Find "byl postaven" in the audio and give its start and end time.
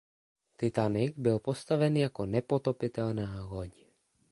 1.17-1.97